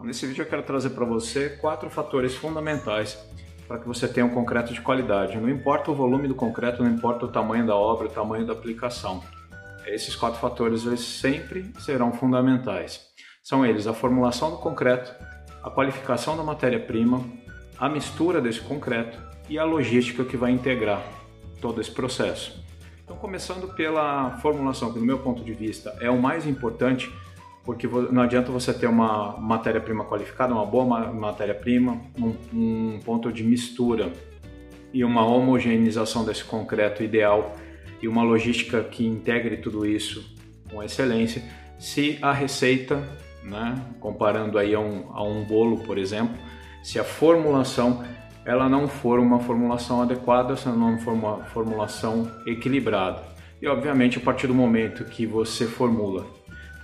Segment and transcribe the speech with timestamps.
[0.00, 3.18] Nesse vídeo eu quero trazer para você quatro fatores fundamentais
[3.66, 5.36] para que você tenha um concreto de qualidade.
[5.36, 8.52] Não importa o volume do concreto, não importa o tamanho da obra, o tamanho da
[8.52, 9.22] aplicação.
[9.86, 13.00] Esses quatro fatores eles sempre serão fundamentais.
[13.42, 15.12] São eles a formulação do concreto,
[15.62, 17.24] a qualificação da matéria-prima,
[17.78, 21.02] a mistura desse concreto e a logística que vai integrar
[21.60, 22.64] todo esse processo.
[23.02, 27.12] Então, começando pela formulação, que no meu ponto de vista é o mais importante,
[27.66, 33.42] porque não adianta você ter uma matéria-prima qualificada, uma boa matéria-prima, um, um, ponto de
[33.42, 34.12] mistura
[34.94, 37.56] e uma homogeneização desse concreto ideal
[38.00, 40.32] e uma logística que integre tudo isso
[40.70, 41.42] com excelência,
[41.76, 43.02] se a receita,
[43.42, 46.36] né, comparando aí a um, a um bolo, por exemplo,
[46.84, 48.04] se a formulação
[48.44, 53.24] ela não for uma formulação adequada, se não for uma formulação equilibrada.
[53.60, 56.24] E obviamente a partir do momento que você formula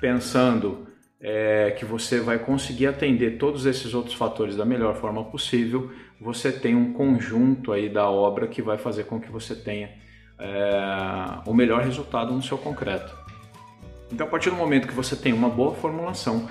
[0.03, 0.89] pensando
[1.20, 6.50] é, que você vai conseguir atender todos esses outros fatores da melhor forma possível, você
[6.50, 9.91] tem um conjunto aí da obra que vai fazer com que você tenha
[10.41, 13.17] é, o melhor resultado no seu concreto.
[14.11, 16.48] Então, a partir do momento que você tem uma boa formulação,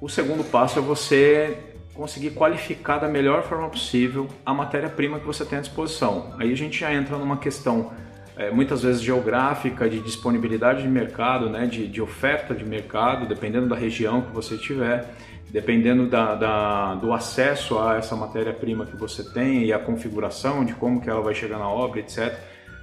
[0.00, 1.58] o segundo passo é você
[1.92, 6.34] conseguir qualificar da melhor forma possível a matéria-prima que você tem à disposição.
[6.38, 7.90] Aí a gente já entra numa questão
[8.36, 13.66] é, muitas vezes geográfica, de disponibilidade de mercado, né, de, de oferta de mercado, dependendo
[13.66, 15.14] da região que você tiver,
[15.50, 20.74] dependendo da, da, do acesso a essa matéria-prima que você tem e a configuração de
[20.74, 22.34] como que ela vai chegar na obra, etc.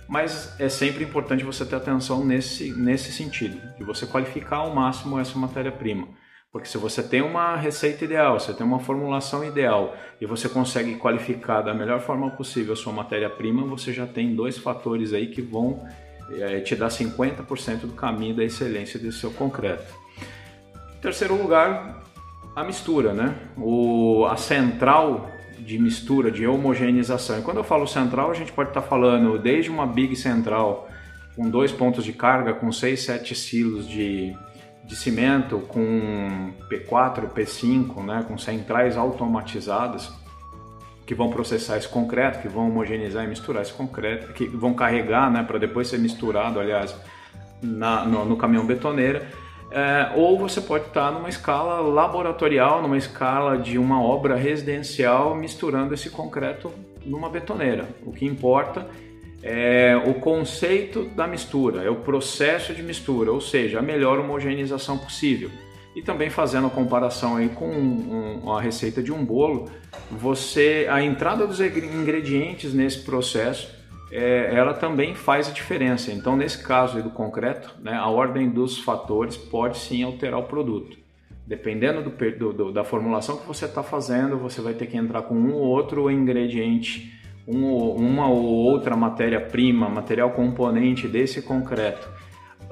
[0.08, 5.20] Mas é sempre importante você ter atenção nesse, nesse sentido, de você qualificar ao máximo
[5.20, 6.08] essa matéria-prima.
[6.54, 10.94] Porque se você tem uma receita ideal, você tem uma formulação ideal e você consegue
[10.98, 15.42] qualificar da melhor forma possível a sua matéria-prima, você já tem dois fatores aí que
[15.42, 15.84] vão
[16.30, 19.92] é, te dar 50% do caminho da excelência do seu concreto.
[20.96, 22.04] Em terceiro lugar,
[22.56, 23.36] a mistura, né?
[23.58, 25.28] O, a central
[25.58, 27.40] de mistura, de homogeneização.
[27.40, 30.88] E quando eu falo central, a gente pode estar falando desde uma big central
[31.36, 34.36] com dois pontos de carga, com 6, 7 silos de
[34.86, 40.12] de cimento com P4, P5, né, com centrais automatizadas
[41.06, 45.32] que vão processar esse concreto, que vão homogeneizar e misturar esse concreto, que vão carregar,
[45.32, 46.96] né, para depois ser misturado, aliás,
[47.62, 49.28] na, no, no caminhão betoneira.
[49.72, 55.94] É, ou você pode estar numa escala laboratorial, numa escala de uma obra residencial, misturando
[55.94, 56.72] esse concreto
[57.06, 57.88] numa betoneira.
[58.06, 58.88] O que importa
[59.44, 64.98] é o conceito da mistura, é o processo de mistura, ou seja, a melhor homogeneização
[64.98, 65.52] possível.
[65.94, 69.70] E também fazendo a comparação aí com um, a receita de um bolo,
[70.10, 73.70] você a entrada dos ingredientes nesse processo,
[74.12, 76.12] é, ela também faz a diferença.
[76.12, 80.98] Então, nesse caso do concreto, né, a ordem dos fatores pode sim alterar o produto.
[81.46, 85.36] Dependendo do, do, da formulação que você está fazendo, você vai ter que entrar com
[85.36, 87.12] um ou outro ingrediente
[87.48, 92.08] um, uma ou outra matéria-prima, material componente desse concreto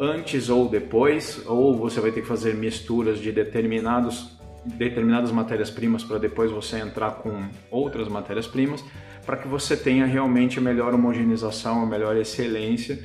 [0.01, 6.17] antes ou depois, ou você vai ter que fazer misturas de determinados, determinadas matérias-primas para
[6.17, 8.83] depois você entrar com outras matérias-primas,
[9.25, 12.99] para que você tenha realmente a melhor homogeneização, a melhor excelência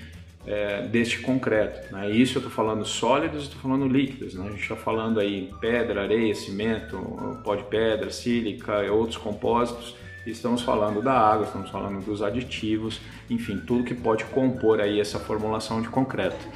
[0.46, 1.92] é, deste concreto.
[1.92, 2.10] Né?
[2.10, 4.34] Isso eu estou falando sólidos, estou falando líquidos.
[4.34, 4.46] Né?
[4.46, 6.98] A gente está falando aí pedra, areia, cimento,
[7.44, 9.94] pó de pedra, sílica, outros compósitos
[10.30, 13.00] estamos falando da água, estamos falando dos aditivos,
[13.30, 16.46] enfim, tudo que pode compor aí essa formulação de concreto.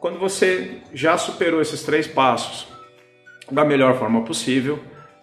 [0.00, 2.68] Quando você já superou esses três passos
[3.50, 4.78] da melhor forma possível,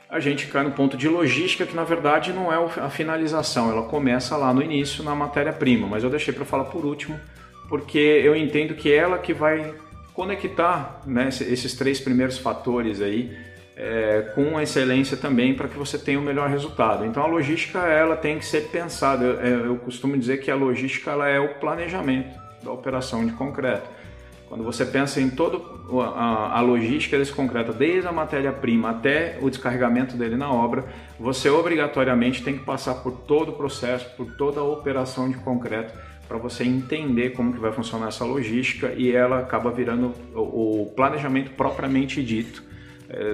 [0.10, 3.84] a gente cai no ponto de logística, que na verdade não é a finalização, ela
[3.84, 7.20] começa lá no início na matéria-prima, mas eu deixei para falar por último,
[7.68, 9.74] porque eu entendo que é ela que vai
[10.14, 13.36] conectar né, esses três primeiros fatores aí
[13.76, 17.06] é, com excelência também para que você tenha o melhor resultado.
[17.06, 19.26] Então a logística ela tem que ser pensada.
[19.26, 23.34] Eu, é, eu costumo dizer que a logística ela é o planejamento da operação de
[23.34, 23.90] concreto.
[24.48, 25.58] Quando você pensa em toda
[26.16, 30.86] a, logística desse concreto, desde a matéria-prima até o descarregamento dele na obra,
[31.20, 35.98] você obrigatoriamente tem que passar por todo o processo, por toda a operação de concreto
[36.28, 41.52] para você entender como que vai funcionar essa logística e ela acaba virando o, planejamento
[41.52, 42.64] propriamente dito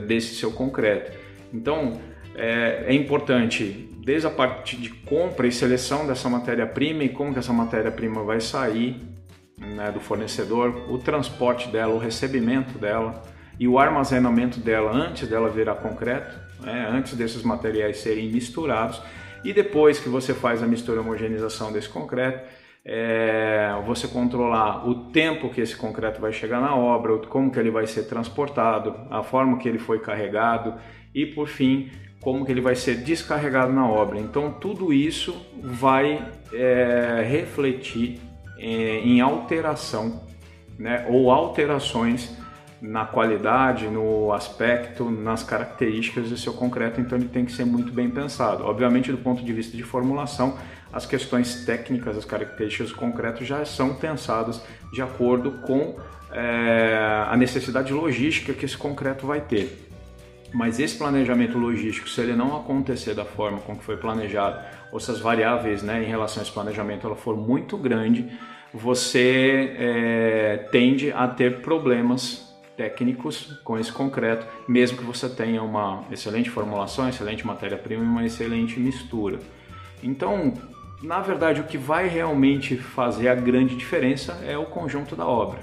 [0.08, 1.12] desse seu concreto.
[1.54, 2.00] Então,
[2.36, 7.40] é, é, importante, desde a parte de compra e seleção dessa matéria-prima e como que
[7.40, 9.02] essa matéria-prima vai sair
[9.58, 13.22] né, do fornecedor, o transporte dela, o recebimento dela
[13.60, 19.02] e o armazenamento dela antes dela virar concreto, né, antes desses materiais serem misturados
[19.44, 22.48] e depois que você faz a mistura e homogeneização desse concreto,
[22.86, 27.72] é, você controlar o tempo que esse concreto vai chegar na obra, como que ele
[27.72, 30.76] vai ser transportado, a forma que ele foi carregado
[31.14, 31.90] e por fim
[32.22, 34.20] como que ele vai ser descarregado na obra.
[34.20, 38.20] Então tudo isso vai é, refletir
[38.58, 40.24] é, em alteração
[40.78, 42.39] né, ou alterações
[42.82, 47.92] na qualidade, no aspecto, nas características do seu concreto, então ele tem que ser muito
[47.92, 48.64] bem pensado.
[48.64, 50.58] Obviamente, do ponto de vista de formulação,
[50.92, 54.62] as questões técnicas, as características do concreto já são pensadas
[54.92, 55.98] de acordo com
[56.32, 59.88] é, a necessidade logística que esse concreto vai ter.
[60.54, 64.60] Mas esse planejamento logístico, se ele não acontecer da forma com que foi planejado,
[64.92, 68.26] ou se as variáveis né, em relação a esse planejamento ela for muito grande,
[68.74, 72.49] você é, tende a ter problemas
[72.80, 78.26] técnicos com esse concreto, mesmo que você tenha uma excelente formulação, excelente matéria-prima e uma
[78.26, 79.38] excelente mistura.
[80.02, 80.54] Então,
[81.04, 85.60] na verdade, o que vai realmente fazer a grande diferença é o conjunto da obra.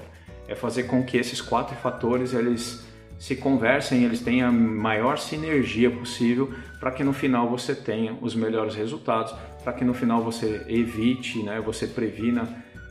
[0.47, 2.87] É fazer com que esses quatro fatores eles
[3.19, 8.35] se conversem, eles tenham a maior sinergia possível para que no final você tenha os
[8.35, 9.35] melhores resultados,
[9.65, 12.47] para que no final você evite, né, você previna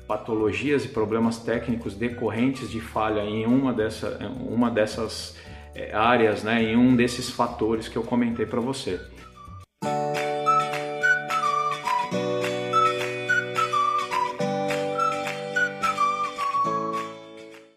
[0.07, 5.36] patologias e problemas técnicos decorrentes de falha em uma, dessa, uma dessas
[5.74, 9.00] é, áreas, né, em um desses fatores que eu comentei para você.